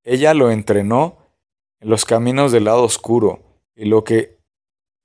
[0.03, 1.19] Ella lo entrenó
[1.79, 3.39] en los caminos del lado oscuro,
[3.77, 4.41] y lo que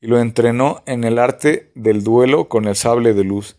[0.01, 3.57] y lo entrenó en el arte del duelo con el sable de luz.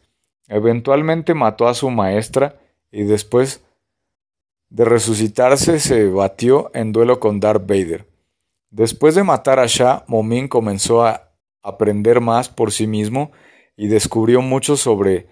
[0.49, 2.59] Eventualmente mató a su maestra
[2.97, 3.63] y después
[4.71, 8.09] de resucitarse se batió en duelo con Darth Vader.
[8.71, 11.31] Después de matar a Shah, Momin comenzó a
[11.63, 13.33] aprender más por sí mismo
[13.77, 15.29] y descubrió mucho sobre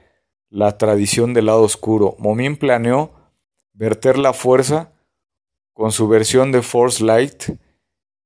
[0.51, 2.17] la tradición del lado oscuro.
[2.19, 3.13] Momin planeó
[3.73, 4.93] verter la fuerza
[5.73, 7.45] con su versión de Force Light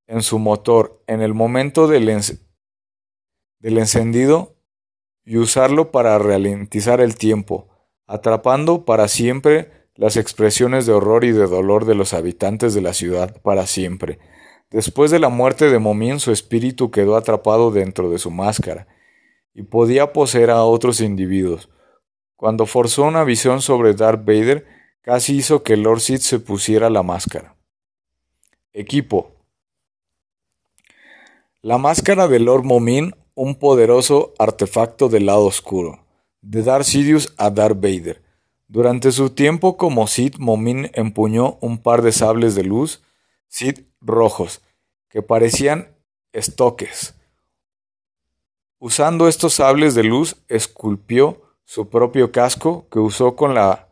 [0.09, 2.09] en su motor en el momento del,
[3.62, 4.57] encendido
[5.24, 7.68] y usarlo para ralentizar el tiempo,
[8.09, 12.95] atrapando para siempre las expresiones de horror y de dolor de los habitantes de la
[12.95, 14.19] ciudad para siempre.
[14.71, 18.89] Después de la muerte de Momin, su espíritu quedó atrapado dentro de su máscara
[19.55, 21.69] y podía poseer a otros individuos.
[22.35, 24.67] Cuando forzó una visión sobre Darth Vader,
[25.03, 27.55] casi hizo que Lord Sith se pusiera la máscara.
[28.73, 29.39] Equipo
[31.61, 36.07] la máscara de Lord Momin, un poderoso artefacto del lado oscuro,
[36.41, 38.22] de Darth Sidious a Darth Vader.
[38.68, 43.03] Durante su tiempo como Sith, Momin empuñó un par de sables de luz,
[43.49, 44.61] Sith rojos,
[45.09, 45.89] que parecían
[46.32, 47.14] estoques.
[48.78, 53.89] Usando estos sables de luz, esculpió su propio casco que usó con la...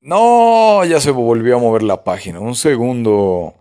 [0.00, 2.38] No, ya se volvió a mover la página.
[2.38, 3.54] Un segundo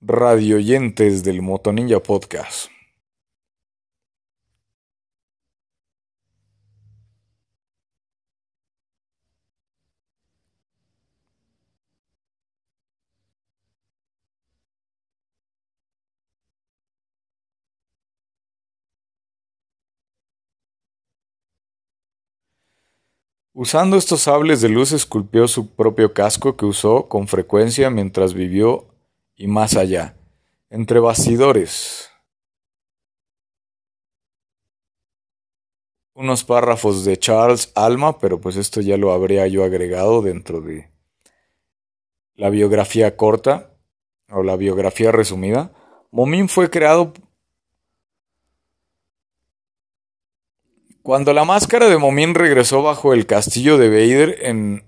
[0.00, 2.71] radioyentes del Motoninja Podcast.
[23.54, 28.86] Usando estos sables de luz esculpió su propio casco que usó con frecuencia mientras vivió
[29.36, 30.16] y más allá,
[30.70, 32.10] entre bastidores.
[36.14, 40.90] Unos párrafos de Charles Alma, pero pues esto ya lo habría yo agregado dentro de
[42.34, 43.76] la biografía corta
[44.30, 45.72] o la biografía resumida.
[46.10, 47.12] Momin fue creado
[51.02, 54.84] Cuando la máscara de Momin regresó bajo el castillo de Vader en,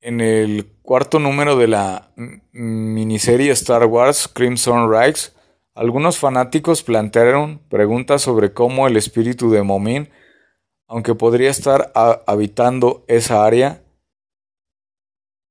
[0.00, 2.12] en el cuarto número de la
[2.52, 5.32] miniserie Star Wars Crimson Rise,
[5.74, 10.08] algunos fanáticos plantearon preguntas sobre cómo el espíritu de Momin,
[10.86, 11.92] aunque podría estar
[12.26, 13.82] habitando esa área,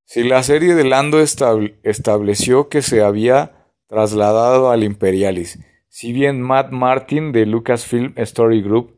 [0.06, 6.72] si la serie de Lando estableció que se había trasladado al Imperialis, si bien Matt
[6.72, 8.97] Martin de Lucasfilm Story Group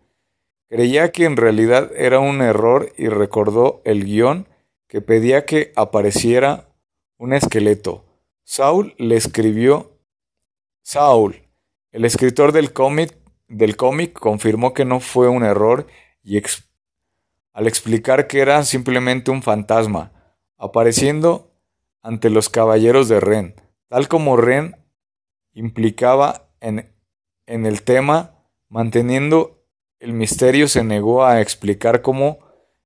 [0.70, 4.48] creía que en realidad era un error y recordó el guion
[4.88, 6.70] que pedía que apareciera
[7.18, 8.06] un esqueleto.
[8.44, 9.92] Saul le escribió
[10.82, 11.48] Saul,
[11.92, 13.18] el escritor del cómic,
[13.48, 15.88] del cómic confirmó que no fue un error
[16.24, 16.42] y
[17.54, 20.12] al explicar que era simplemente un fantasma,
[20.58, 21.52] apareciendo
[22.02, 23.56] ante los caballeros de Ren,
[23.88, 24.76] tal como Ren
[25.54, 26.94] implicaba en,
[27.48, 28.36] en el tema,
[28.70, 29.59] manteniendo
[30.00, 32.40] el misterio se negó a explicar cómo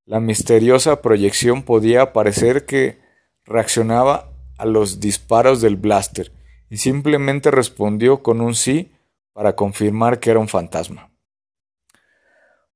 [0.05, 2.99] la misteriosa proyección podía parecer que
[3.45, 6.31] reaccionaba a los disparos del blaster
[6.69, 8.91] y simplemente respondió con un sí
[9.31, 11.11] para confirmar que era un fantasma.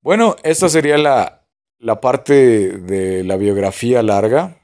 [0.02, 1.48] Bueno, esta sería la,
[1.80, 2.34] la parte
[2.78, 4.62] de la biografía larga.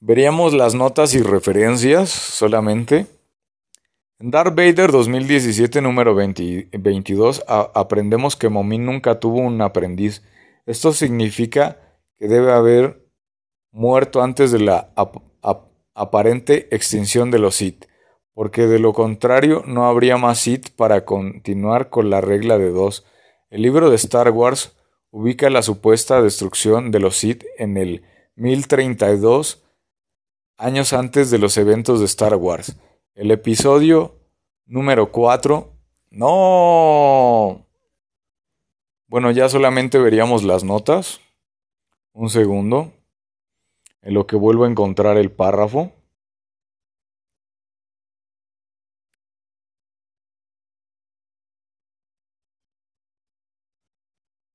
[0.00, 3.06] Veríamos las notas y referencias solamente.
[4.18, 10.22] En Darth Vader 2017 número 22 aprendemos que Momin nunca tuvo un aprendiz.
[10.64, 13.06] Esto significa que debe haber
[13.72, 14.94] muerto antes de la
[15.92, 17.84] aparente extinción de los Sith,
[18.32, 23.04] porque de lo contrario no habría más Sith para continuar con la regla de dos.
[23.50, 24.78] El libro de Star Wars
[25.10, 28.02] ubica la supuesta destrucción de los Sith en el
[28.36, 29.62] 1032
[30.56, 32.78] años antes de los eventos de Star Wars.
[33.16, 34.14] El episodio
[34.66, 35.72] número 4.
[36.10, 37.66] No.
[39.06, 41.22] Bueno, ya solamente veríamos las notas.
[42.12, 42.92] Un segundo.
[44.02, 45.92] En lo que vuelvo a encontrar el párrafo.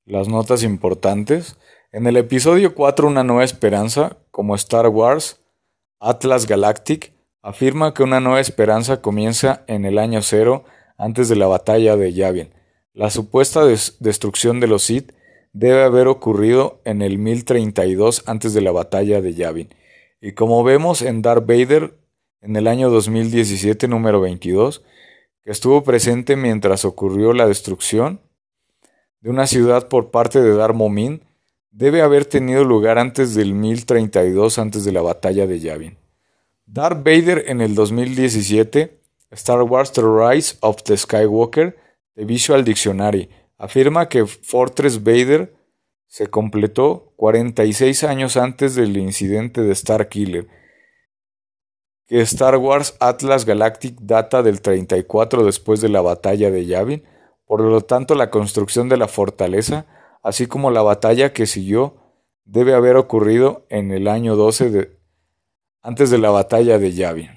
[0.05, 1.57] Las notas importantes.
[1.91, 5.41] En el episodio 4 Una nueva esperanza, como Star Wars,
[5.99, 7.11] Atlas Galactic,
[7.41, 10.63] afirma que una nueva esperanza comienza en el año cero
[10.97, 12.53] antes de la batalla de Yavin.
[12.93, 15.13] La supuesta destrucción de los Sith
[15.53, 19.69] debe haber ocurrido en el 1032 antes de la batalla de Yavin.
[20.21, 21.93] Y como vemos en Darth Vader
[22.41, 24.83] en el año 2017 número 22,
[25.43, 28.19] que estuvo presente mientras ocurrió la destrucción
[29.21, 31.23] de una ciudad por parte de Darth Momin,
[31.71, 36.00] debe haber tenido lugar antes del 1032 antes de la batalla de Yavin.
[36.73, 38.97] Darth Vader en el 2017,
[39.31, 41.75] Star Wars The Rise of the Skywalker,
[42.15, 45.53] The Visual Dictionary, afirma que Fortress Vader
[46.07, 50.47] se completó 46 años antes del incidente de Starkiller,
[52.07, 57.03] que Star Wars Atlas Galactic data del 34 después de la batalla de Yavin,
[57.45, 59.87] por lo tanto la construcción de la fortaleza,
[60.23, 61.97] así como la batalla que siguió,
[62.45, 65.00] debe haber ocurrido en el año 12 de,
[65.81, 67.31] antes de la batalla de Yavin.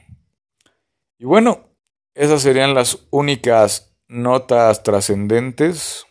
[1.19, 1.69] Y bueno,
[2.15, 6.07] esas serían las únicas notas trascendentes.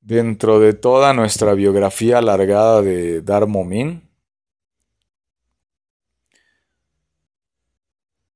[0.00, 4.06] Dentro de toda nuestra biografía alargada de Darmomin,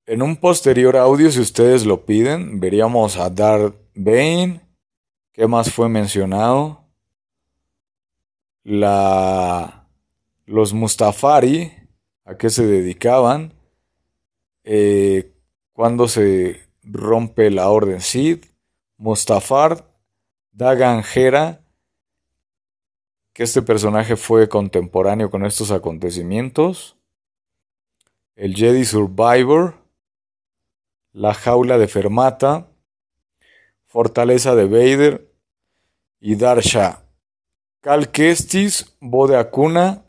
[0.07, 4.63] en un posterior audio, si ustedes lo piden, veríamos a Darth Bane,
[5.33, 6.88] ¿qué más fue mencionado?
[8.69, 9.89] La,
[10.45, 11.73] los Mustafari,
[12.27, 13.55] a qué se dedicaban,
[14.63, 15.33] eh,
[15.73, 18.45] cuando se rompe la orden Sid,
[18.99, 19.91] Mustafar,
[20.53, 21.63] Dagan Hera,
[23.33, 26.99] que este personaje fue contemporáneo con estos acontecimientos,
[28.37, 29.77] el Jedi Survivor,
[31.13, 32.69] la jaula de Fermata,
[33.87, 35.33] Fortaleza de Vader
[36.21, 37.08] y Darsha.
[37.81, 40.03] Calquestis, Bodeacuna,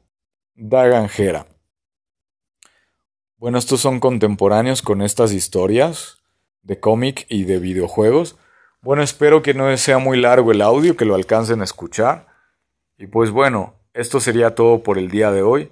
[0.56, 1.46] Daganjera.
[3.38, 6.18] Bueno, estos son contemporáneos con estas historias
[6.64, 8.38] de cómic y de videojuegos.
[8.82, 12.28] Bueno, espero que no sea muy largo el audio, que lo alcancen a escuchar.
[12.98, 15.72] Y pues bueno, esto sería todo por el día de hoy.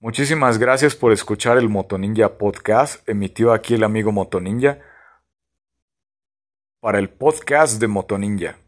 [0.00, 4.80] Muchísimas gracias por escuchar el Motoninja Podcast, emitió aquí el amigo Motoninja
[6.78, 8.58] para el podcast de Motoninja.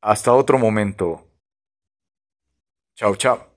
[0.00, 1.31] Hasta otro momento.
[2.94, 3.51] 瞧瞧。